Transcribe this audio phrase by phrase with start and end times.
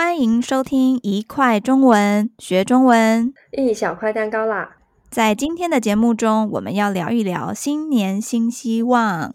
[0.00, 4.76] 欢迎收听一块中文学中文，一小块蛋糕啦！
[5.10, 9.34] 在今天的节目中，我们要聊一聊新年新希望。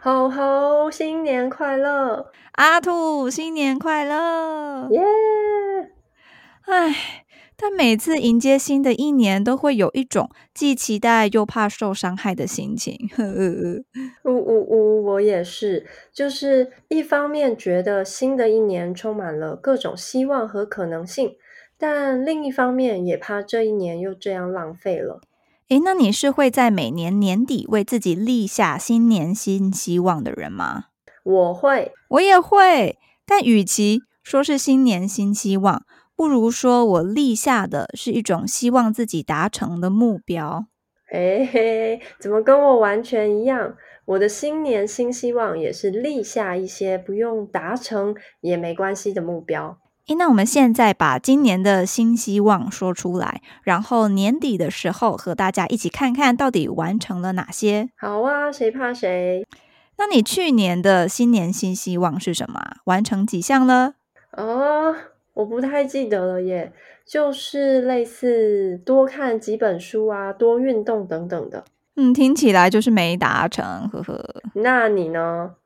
[0.00, 2.32] 吼吼，新年快乐！
[2.52, 4.88] 阿兔，新年快乐！
[4.90, 5.02] 耶！
[6.64, 7.23] 哎。
[7.56, 12.96] 但每次迎接新的一年，都会有一种既期待又怕受伤害的心情。
[13.16, 13.84] 呵呵呵。
[14.24, 21.36] 呜呜呜，我也是，就是一方面觉得新的一年充满了各种希望和可能性，
[21.78, 25.20] 但另一方面也怕这一年又这样浪费了。
[25.68, 30.86] 诶，那你是会在每年年底为自己立下新年新希望的人吗？
[31.22, 32.98] 我会，我也会。
[33.24, 35.82] 但与其说是新年新希望，
[36.16, 40.66] 不如说，我立下的是一种希望自己达成的目标。
[41.12, 43.74] 哎嘿，怎么跟我完全一样？
[44.06, 49.78] 我的新年新希望也是立下一些不用达成也没关系的目标。
[50.08, 57.88] 诶，那我们现在把今年的新希望说出来，然后年底的时候和大家一起看看到底完成了哪些。
[57.96, 59.46] 好啊，谁怕谁？
[59.96, 62.60] 那你去年的新年新希望是什么？
[62.84, 63.94] 完成几项了？
[64.36, 64.94] 哦。
[65.34, 66.72] 我不太记得了耶，
[67.06, 71.64] 就是类似多看几本书啊，多运动等等的。
[71.96, 74.42] 嗯，听起来就是没达成，呵呵。
[74.54, 75.56] 那你呢？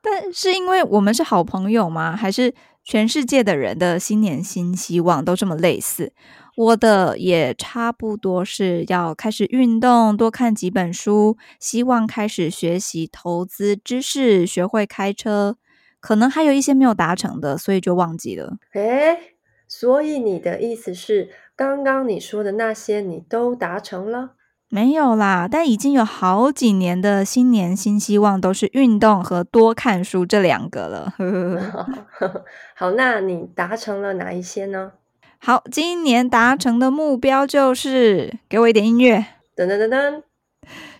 [0.00, 2.16] 但是因为我们是好朋友吗？
[2.16, 6.12] 还是全世界的人的新年新希望都这么类似？
[6.56, 15.56] 我的也差不多是要开始运动，多看几本书，希望开始学习投资知识，学会开车。
[16.00, 18.58] 可能还有一些没有达成的，所以就忘记了。
[18.74, 19.34] 诶，
[19.66, 24.30] 所以你的意思是，刚刚你说的那些你都达成了？
[24.70, 31.14] 没有啦，但已经有好几年的新年新希望都是运动和多看书这两个了。
[32.76, 34.92] 好，那你达成了哪一些呢？
[35.38, 39.24] 好，今年达成的目标就是，给我一点音乐，
[39.56, 40.22] 噔噔噔噔，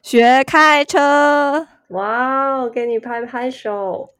[0.02, 1.66] 学开车。
[1.88, 4.14] 哇哦，给你拍拍手。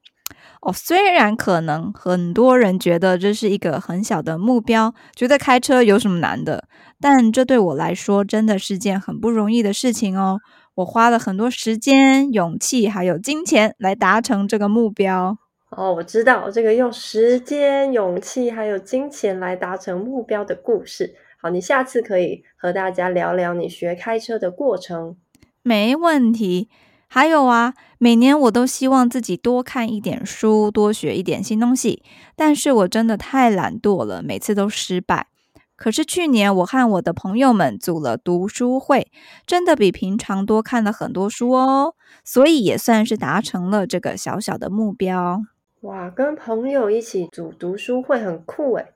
[0.60, 6.64] 哦，虽然可能很多人觉得这是一个很小的目标，觉得开车有什么难的，
[7.00, 10.40] 但这对我来说真的是件很不容易的事情哦。
[10.76, 15.36] 我花了很多时间、勇气还有金钱来达成这个目标。
[15.70, 21.14] 哦，我知道这个用时间、勇气还有金钱来达成目标的故事。
[21.40, 25.16] 好，你下次可以和大家聊聊你学开车的过程。
[25.62, 26.68] 没问题。
[27.08, 32.02] 还有啊，每年我都希望自己多看一点书，多学一点新东西。
[32.36, 35.28] 但是我真的太懒惰了，每次都失败。
[35.74, 39.10] 可是去年我和我的朋友们组了读书会，
[39.46, 45.40] 真的比平常多看了很多书哦，所以也算是达成了这个小小的目标。
[45.82, 48.86] 哇，跟朋友一起组读书会很酷诶，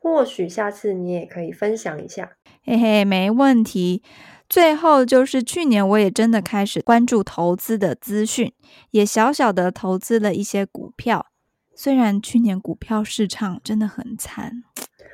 [0.00, 2.32] 或许下次你也可以分享一下。
[2.64, 4.02] 嘿嘿，没问题。
[4.48, 8.52] 最后就是去年，我也真的开始关注投资的资讯，
[8.90, 11.26] 也小小的投资了一些股票。
[11.74, 14.64] 虽然去年股票市场真的很惨，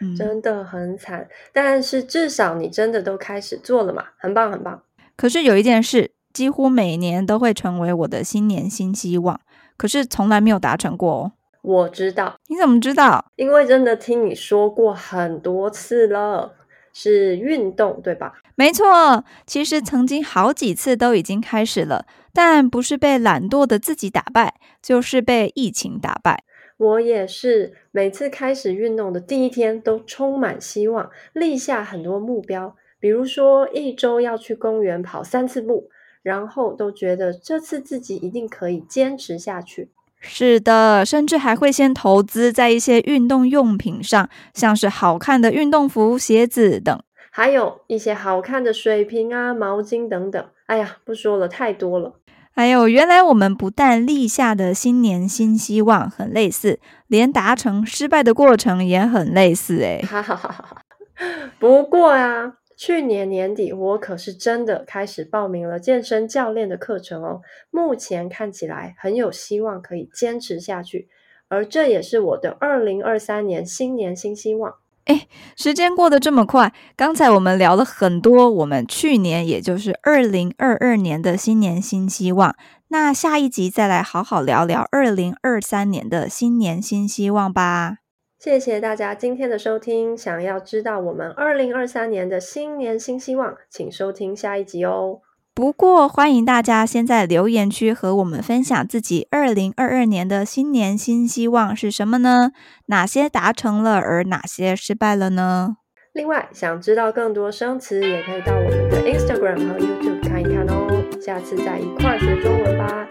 [0.00, 4.82] 嗯，真的很惨，但是至少你真的都开始做了嘛，很棒很棒。
[5.16, 9.40] 可是有一件事，几乎每年都会成为我的新年新希望，
[9.76, 11.32] 可是从来没有达成过哦。
[11.66, 13.24] 我知道，你怎么知道？
[13.36, 16.54] 因为真的听你说过很多次了。
[16.98, 18.32] 是运动，对吧？
[18.54, 26.42] 没错，其实曾经好几次都已经开始了，但不是被懒惰的自己打败，就是被疫情打败。
[26.78, 35.90] 我也是，每次开始运动的第一天都充满希望，立下很多目标，比如说一周要去公园跑三次步，
[36.22, 39.90] 然后都觉得这次自己一定可以坚持下去。
[40.28, 50.44] 是的，甚至还会先投资在一些运动用品上，像是好看的运动服、鞋子等，还有一些好看的水瓶啊、毛巾等等。
[50.66, 52.14] 哎呀，不说了，太多了。
[52.54, 59.82] 还有，原来我们不但立下的新年新希望很类似，连达成失败的过程也很类似。
[59.82, 60.82] 哎，哈哈哈哈。
[61.58, 62.54] 不过啊。
[62.76, 67.40] 去年年底，我可是真的开始报名了健身教练的课程哦。
[67.70, 71.08] 目前看起来很有希望可以坚持下去，
[71.48, 74.74] 而这也是我的二零二三年新年新希望。
[75.06, 75.26] 哎，
[75.56, 82.54] 时间过得这么快，刚才我们聊了很多我们去年，也就是二零二二年的新年新希望。
[82.88, 87.98] 那下一集再来好好聊聊二零二三年的新年新希望吧。
[88.38, 90.16] 谢谢大家今天的收听。
[90.16, 95.20] 想要知道我们二零二三年的新年新希望，请收听下一集哦。
[95.54, 102.52] 不过，欢迎大家先在留言区和我们分享自己二零二二年的新年新希望是什么呢？
[102.86, 105.78] 哪些达成了，而哪些失败了呢？
[106.12, 111.02] 另外，想知道更多生词，也可以到我们的 Instagram 和 YouTube 看一看哦。
[111.20, 113.08] 下次再一块学中文吧，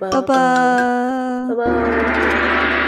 [0.00, 0.26] 拜拜，
[1.48, 2.79] 拜拜。